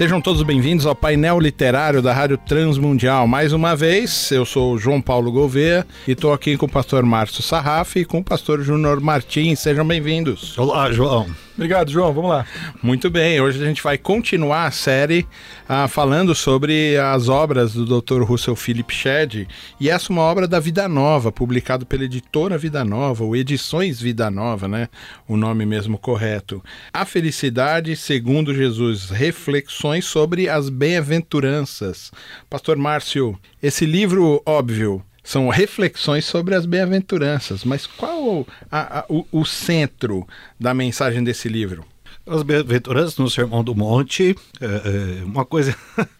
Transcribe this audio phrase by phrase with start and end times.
[0.00, 3.28] Sejam todos bem-vindos ao painel literário da Rádio Transmundial.
[3.28, 7.04] Mais uma vez, eu sou o João Paulo Gouveia e estou aqui com o pastor
[7.04, 9.60] Márcio Sarraf e com o pastor Júnior Martins.
[9.60, 10.56] Sejam bem-vindos.
[10.56, 11.26] Olá, João.
[11.54, 12.12] Obrigado, João.
[12.12, 12.46] Vamos lá.
[12.82, 15.26] Muito bem, hoje a gente vai continuar a série
[15.68, 18.22] ah, falando sobre as obras do Dr.
[18.22, 19.46] Russell Philip Shedd.
[19.78, 24.00] E essa é uma obra da Vida Nova, publicado pela editora Vida Nova, ou Edições
[24.00, 24.88] Vida Nova, né?
[25.28, 26.62] O nome mesmo correto.
[26.92, 32.10] A Felicidade segundo Jesus, reflexões sobre as bem-aventuranças.
[32.48, 37.62] Pastor Márcio, esse livro, óbvio, são reflexões sobre as bem-aventuranças.
[37.62, 40.26] Mas qual a, a, o, o, centro
[40.58, 41.84] da mensagem desse livro?
[42.26, 45.76] As bem-aventuranças no Sermão do Monte, é, é uma coisa.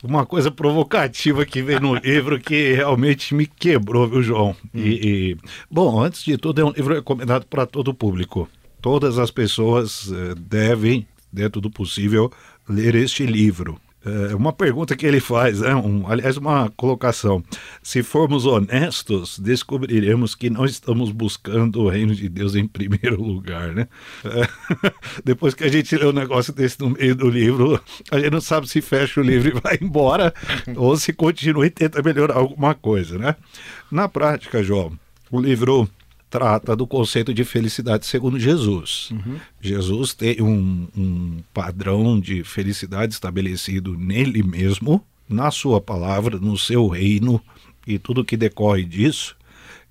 [0.00, 4.56] uma coisa provocativa que vem no livro que realmente me quebrou, viu, João?
[4.72, 4.80] Hum.
[4.80, 5.36] E, e,
[5.68, 8.48] bom, antes de tudo, é um livro recomendado para todo o público.
[8.80, 12.30] Todas as pessoas uh, devem, dentro do possível,
[12.68, 13.76] ler este livro.
[14.04, 15.74] É uma pergunta que ele faz, né?
[15.74, 17.42] um, aliás, uma colocação.
[17.82, 23.72] Se formos honestos, descobriremos que não estamos buscando o reino de Deus em primeiro lugar.
[23.72, 23.86] Né?
[24.24, 24.92] É,
[25.24, 27.80] depois que a gente lê um negócio desse no meio do livro,
[28.10, 30.34] a gente não sabe se fecha o livro e vai embora
[30.76, 33.16] ou se continua e tenta melhorar alguma coisa.
[33.16, 33.36] Né?
[33.90, 34.98] Na prática, João,
[35.30, 35.88] o livro
[36.32, 39.10] trata do conceito de felicidade segundo Jesus.
[39.10, 39.36] Uhum.
[39.60, 46.88] Jesus tem um, um padrão de felicidade estabelecido nele mesmo, na sua palavra, no seu
[46.88, 47.38] reino
[47.86, 49.36] e tudo que decorre disso,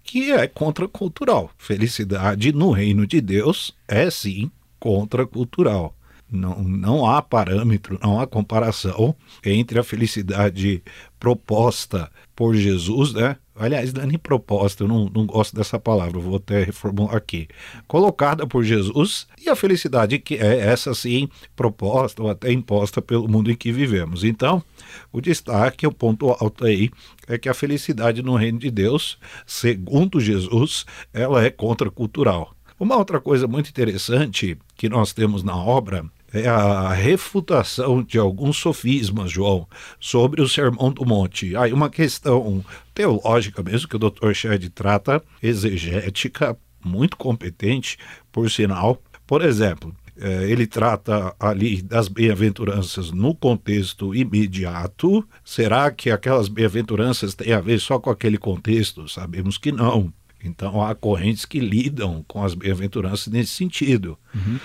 [0.04, 1.52] que é contracultural.
[1.60, 5.96] Felicidade no reino de Deus é sim contracultural.
[6.32, 10.82] Não, não há parâmetro, não há comparação entre a felicidade
[11.20, 13.36] proposta por Jesus, né?
[13.54, 17.48] Aliás, não é proposta, eu não, não gosto dessa palavra, vou até reformular aqui.
[17.86, 23.28] Colocada por Jesus e a felicidade que é essa sim proposta ou até imposta pelo
[23.28, 24.24] mundo em que vivemos.
[24.24, 24.64] Então,
[25.12, 26.90] o destaque, o ponto alto aí,
[27.28, 32.56] é que a felicidade no reino de Deus, segundo Jesus, ela é contracultural.
[32.80, 36.04] Uma outra coisa muito interessante que nós temos na obra
[36.34, 39.68] é a refutação de alguns sofismas, João,
[40.00, 41.56] sobre o Sermão do Monte.
[41.56, 44.34] Aí uma questão teológica mesmo, que o Dr.
[44.34, 47.98] Shedd trata, exegética, muito competente,
[48.32, 49.02] por sinal.
[49.28, 55.28] Por exemplo, é, ele trata ali das bem-aventuranças no contexto imediato.
[55.44, 59.08] Será que aquelas bem-aventuranças têm a ver só com aquele contexto?
[59.08, 60.14] Sabemos que não.
[60.44, 64.18] Então há correntes que lidam com as bem-aventuranças nesse sentido.
[64.34, 64.60] Uhum.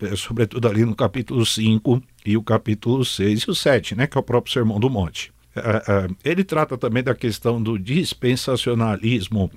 [0.00, 4.16] É, sobretudo ali no capítulo 5 e o capítulo 6 e o 7, né, que
[4.16, 5.32] é o próprio Sermão do Monte.
[5.54, 9.50] É, é, ele trata também da questão do dispensacionalismo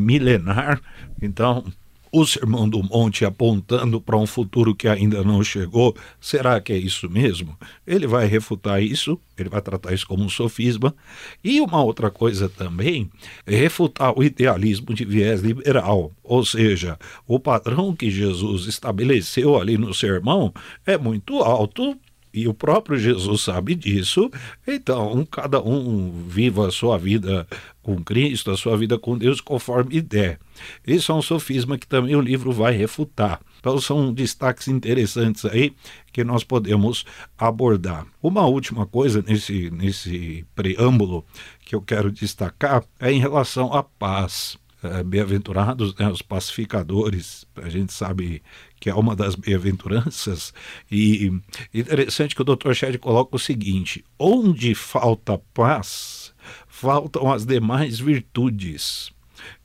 [0.00, 0.80] milenar.
[1.22, 1.64] Então,
[2.12, 6.76] o Sermão do Monte apontando para um futuro que ainda não chegou, será que é
[6.76, 7.56] isso mesmo?
[7.86, 10.94] Ele vai refutar isso, ele vai tratar isso como um sofisma.
[11.42, 13.10] E uma outra coisa também
[13.46, 19.94] refutar o idealismo de viés liberal, ou seja, o padrão que Jesus estabeleceu ali no
[19.94, 20.52] sermão
[20.86, 21.96] é muito alto
[22.42, 24.30] e o próprio Jesus sabe disso,
[24.66, 27.46] então cada um viva a sua vida
[27.82, 30.38] com Cristo, a sua vida com Deus conforme der.
[30.86, 33.40] Isso é um sofisma que também o livro vai refutar.
[33.58, 35.72] Então são destaques interessantes aí
[36.12, 37.04] que nós podemos
[37.36, 38.06] abordar.
[38.22, 41.24] Uma última coisa nesse, nesse preâmbulo
[41.64, 44.58] que eu quero destacar é em relação à paz.
[44.80, 48.40] É, bem-aventurados né, os pacificadores, a gente sabe
[48.78, 50.54] que é uma das bem-aventuranças,
[50.88, 51.32] e
[51.74, 52.72] interessante que o Dr.
[52.74, 56.32] Shedd coloca o seguinte: onde falta paz,
[56.68, 59.10] faltam as demais virtudes.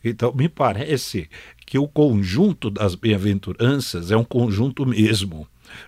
[0.03, 1.29] Então, me parece
[1.63, 5.47] que o conjunto das bem-aventuranças é um conjunto mesmo.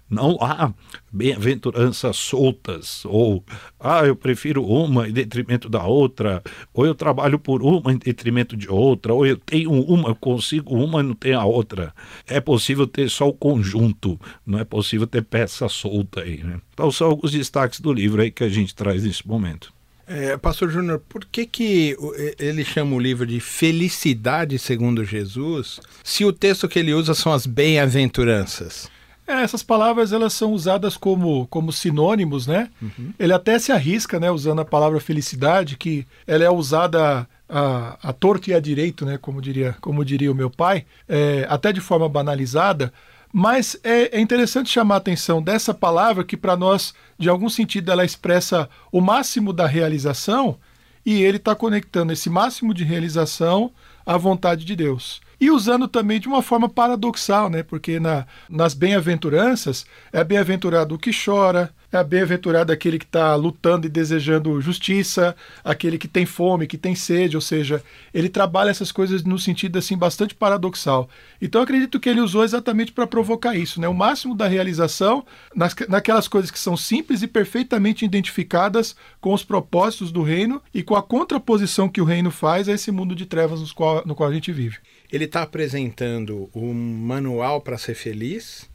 [0.10, 0.74] Não há
[1.12, 3.44] bem-aventuranças soltas, ou
[3.80, 6.44] ah, eu prefiro uma em detrimento da outra,
[6.74, 10.76] ou eu trabalho por uma em detrimento de outra, ou eu tenho uma, eu consigo
[10.76, 11.94] uma e não tenho a outra.
[12.28, 16.44] É possível ter só o conjunto, não é possível ter peça solta aí.
[16.44, 16.60] Né?
[16.74, 19.74] Então são alguns destaques do livro aí que a gente traz nesse momento.
[20.08, 21.98] É, Pastor Júnior, por que, que
[22.38, 27.34] ele chama o livro de Felicidade segundo Jesus, se o texto que ele usa são
[27.34, 28.88] as bem-aventuranças?
[29.28, 32.70] É, essas palavras elas são usadas como, como sinônimos, né?
[32.82, 33.12] Uhum.
[33.18, 38.14] Ele até se arrisca, né, usando a palavra felicidade, que ela é usada a, a
[38.14, 41.82] torto e a direito, né, como diria, como diria o meu pai, é, até de
[41.82, 42.94] forma banalizada,
[43.34, 47.92] mas é, é, interessante chamar a atenção dessa palavra que para nós, de algum sentido,
[47.92, 50.58] ela expressa o máximo da realização
[51.06, 53.72] e ele está conectando esse máximo de realização
[54.06, 57.64] à vontade de Deus e usando também de uma forma paradoxal, né?
[57.64, 63.88] Porque na, nas bem-aventuranças é bem-aventurado o que chora, é bem-aventurado aquele que está lutando
[63.88, 67.84] e desejando justiça, aquele que tem fome, que tem sede, ou seja,
[68.14, 71.10] ele trabalha essas coisas no sentido assim bastante paradoxal.
[71.42, 73.88] Então acredito que ele usou exatamente para provocar isso, né?
[73.88, 79.44] O máximo da realização nas, naquelas coisas que são simples e perfeitamente identificadas com os
[79.44, 83.26] propósitos do reino e com a contraposição que o reino faz a esse mundo de
[83.26, 84.78] trevas no qual, no qual a gente vive
[85.16, 88.70] ele está apresentando um manual para ser feliz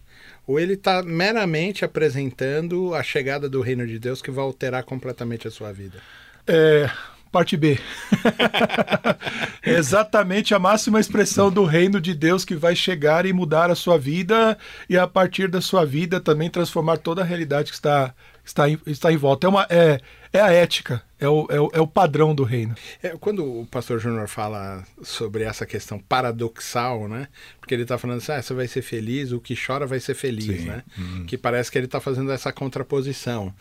[0.46, 5.46] ou ele está meramente apresentando a chegada do reino de Deus que vai alterar completamente
[5.46, 5.98] a sua vida?
[6.46, 6.90] É,
[7.30, 7.78] parte B.
[9.62, 13.74] é exatamente a máxima expressão do reino de Deus que vai chegar e mudar a
[13.74, 14.56] sua vida
[14.88, 18.80] e a partir da sua vida também transformar toda a realidade que está, está, em,
[18.86, 19.46] está em volta.
[19.46, 20.00] É, uma, é,
[20.32, 22.74] é a ética, é o, é o, é o padrão do reino.
[23.02, 27.26] É, quando o pastor Júnior fala sobre essa questão paradoxal, né?
[27.58, 30.14] Porque ele está falando assim, ah, você vai ser feliz, o que chora vai ser
[30.14, 30.66] feliz, Sim.
[30.66, 30.84] né?
[30.98, 31.24] Hum.
[31.26, 33.52] Que parece que ele está fazendo essa contraposição.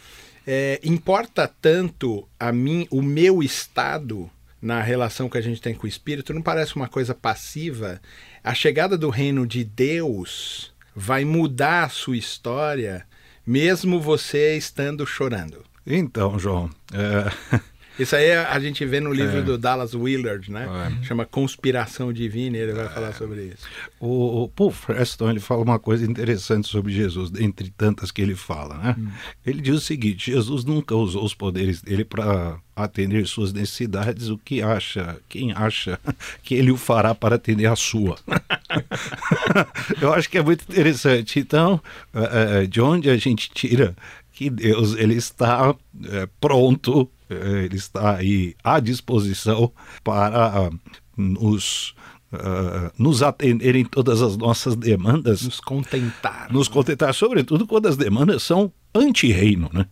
[0.45, 4.30] É, importa tanto a mim, o meu estado
[4.62, 8.01] na relação que a gente tem com o Espírito, não parece uma coisa passiva?
[8.44, 13.06] A chegada do reino de Deus vai mudar a sua história,
[13.45, 15.63] mesmo você estando chorando.
[15.86, 17.60] Então, João, é...
[18.00, 19.42] Isso aí a gente vê no livro é.
[19.42, 20.70] do Dallas Willard, né?
[21.02, 21.06] É.
[21.06, 23.68] Chama Conspiração Divina, ele vai falar sobre isso.
[24.00, 28.36] O, o Paul Preston ele fala uma coisa interessante sobre Jesus, entre tantas que ele
[28.36, 28.96] fala, né?
[28.98, 29.10] Hum.
[29.46, 34.38] Ele diz o seguinte: Jesus nunca usou os poderes dele para atender suas necessidades, o
[34.38, 36.00] que acha, quem acha
[36.42, 38.16] que ele o fará para atender a sua.
[40.00, 41.38] Eu acho que é muito interessante.
[41.38, 41.82] Então,
[42.14, 43.94] é, é, de onde a gente tira
[44.39, 45.75] que Deus ele está
[46.06, 49.69] é, pronto, é, ele está aí à disposição
[50.01, 50.80] para uh,
[51.18, 51.94] nos
[52.31, 55.41] Uh, nos atender em todas as nossas demandas.
[55.41, 56.47] Nos contentar.
[56.53, 59.88] Nos contentar, sobretudo quando as demandas são anti-reino, né?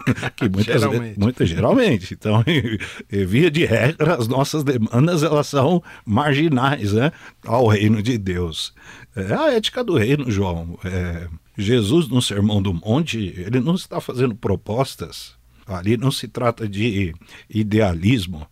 [0.34, 1.20] que muitas geralmente.
[1.20, 2.14] muitas, geralmente.
[2.14, 2.78] Então, e,
[3.14, 7.12] e, via de regra, as nossas demandas elas são marginais né?
[7.44, 8.72] ao reino de Deus.
[9.14, 10.78] É a ética do reino, João.
[10.86, 15.34] É, Jesus, no Sermão do Monte, ele não está fazendo propostas.
[15.66, 17.14] Ali não se trata de
[17.48, 18.46] idealismo.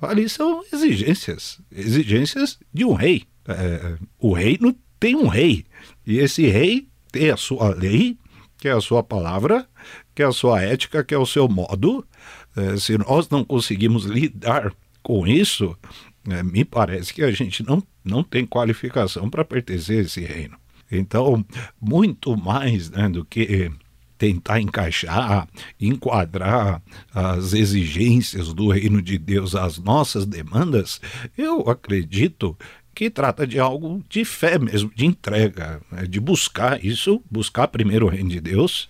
[0.00, 1.60] Ali são exigências.
[1.70, 3.24] Exigências de um rei.
[3.46, 5.64] É, o reino tem um rei.
[6.06, 8.16] E esse rei tem a sua lei,
[8.58, 9.66] que é a sua palavra,
[10.14, 12.06] que é a sua ética, que é o seu modo.
[12.56, 14.72] É, se nós não conseguimos lidar
[15.02, 15.76] com isso,
[16.28, 20.56] é, me parece que a gente não, não tem qualificação para pertencer a esse reino.
[20.90, 21.44] Então,
[21.80, 23.70] muito mais né, do que
[24.18, 25.46] tentar encaixar,
[25.80, 31.00] enquadrar as exigências do reino de Deus às nossas demandas,
[31.36, 32.56] eu acredito
[32.94, 38.06] que trata de algo de fé mesmo, de entrega, né, de buscar isso, buscar primeiro
[38.06, 38.88] o reino de Deus,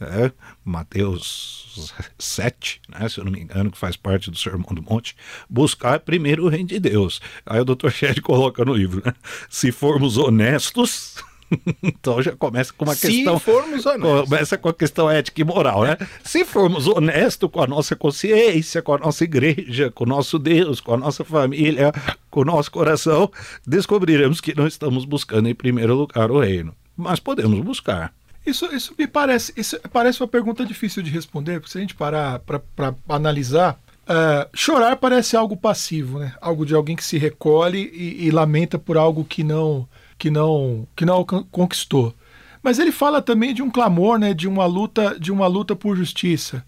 [0.00, 0.30] é,
[0.64, 5.16] Mateus 7, né, se eu não me engano, que faz parte do Sermão do Monte,
[5.50, 7.20] buscar primeiro o reino de Deus.
[7.44, 7.90] Aí o Dr.
[7.90, 9.12] Shed coloca no livro, né,
[9.50, 11.16] se formos honestos,
[11.82, 13.38] então já começa com uma Se questão.
[13.38, 14.28] Formos honestos.
[14.28, 15.96] Começa com a questão ética e moral, né?
[16.22, 20.80] Se formos honestos com a nossa consciência, com a nossa igreja, com o nosso Deus,
[20.80, 21.92] com a nossa família,
[22.30, 23.30] com o nosso coração,
[23.66, 26.74] descobriremos que não estamos buscando em primeiro lugar o reino.
[26.96, 28.12] Mas podemos buscar.
[28.44, 31.94] Isso, isso me parece, isso parece uma pergunta difícil de responder, porque se a gente
[31.94, 33.78] parar para analisar,
[34.08, 36.32] Uh, chorar parece algo passivo, né?
[36.40, 39.86] Algo de alguém que se recolhe e, e, lamenta por algo que não
[40.18, 42.14] que não que não conquistou.
[42.62, 45.96] Mas ele fala também de um clamor, né, de uma luta, de uma luta por
[45.96, 46.64] justiça.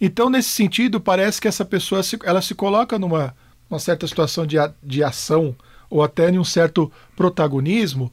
[0.00, 3.34] Então, nesse sentido, parece que essa pessoa se, ela se coloca numa
[3.68, 5.56] uma certa situação de, de ação
[5.90, 8.10] ou até em um certo protagonismo,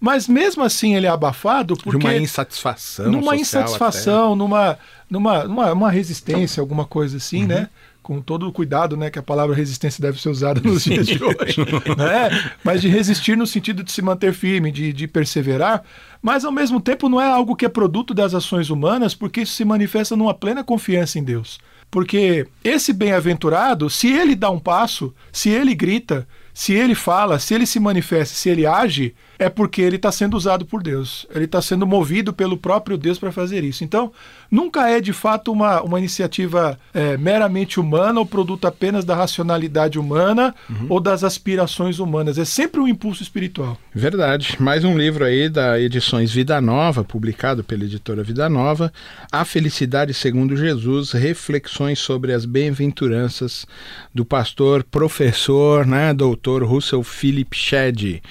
[0.00, 1.98] Mas mesmo assim ele é abafado porque.
[1.98, 3.10] De uma insatisfação.
[3.10, 7.48] Numa insatisfação, numa, numa, numa, uma resistência, alguma coisa assim, uhum.
[7.48, 7.68] né?
[8.04, 11.18] Com todo o cuidado né, que a palavra resistência deve ser usada nos dias de
[11.24, 11.56] hoje,
[11.96, 12.52] né?
[12.62, 15.82] mas de resistir no sentido de se manter firme, de, de perseverar,
[16.20, 19.54] mas ao mesmo tempo não é algo que é produto das ações humanas, porque isso
[19.54, 21.58] se manifesta numa plena confiança em Deus.
[21.90, 27.54] Porque esse bem-aventurado, se ele dá um passo, se ele grita, se ele fala, se
[27.54, 31.26] ele se manifesta, se ele age, é porque ele está sendo usado por Deus.
[31.34, 33.84] Ele está sendo movido pelo próprio Deus para fazer isso.
[33.84, 34.12] Então,
[34.50, 39.98] nunca é de fato uma, uma iniciativa é, meramente humana ou produto apenas da racionalidade
[39.98, 40.86] humana uhum.
[40.88, 42.38] ou das aspirações humanas.
[42.38, 43.78] É sempre um impulso espiritual.
[43.94, 44.56] Verdade.
[44.60, 48.92] Mais um livro aí da Edições Vida Nova, publicado pela editora Vida Nova.
[49.30, 53.66] A Felicidade segundo Jesus, reflexões sobre as bem-aventuranças
[54.14, 56.64] do pastor, professor, né, doutor.
[56.64, 58.22] Russell Philip Shedd.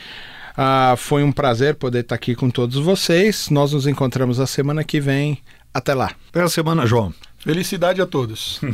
[0.55, 3.49] Ah, foi um prazer poder estar aqui com todos vocês.
[3.49, 5.39] Nós nos encontramos a semana que vem.
[5.73, 6.11] Até lá.
[6.29, 7.13] Até a semana, João.
[7.39, 8.61] Felicidade a todos.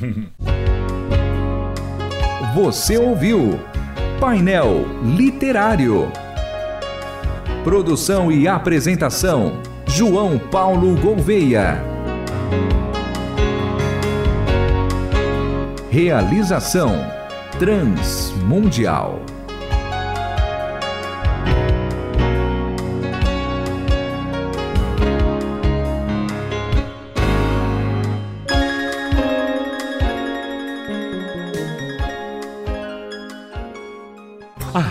[2.53, 3.59] Você ouviu
[4.19, 6.11] Painel Literário.
[7.63, 11.81] Produção e apresentação: João Paulo Gouveia.
[15.89, 16.93] Realização
[17.57, 19.28] Transmundial.